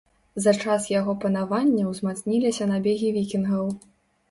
За 0.45 0.53
час 0.61 0.87
яго 0.93 1.15
панавання 1.25 1.83
ўзмацніліся 1.93 2.71
набегі 2.73 3.15
вікінгаў. 3.21 3.73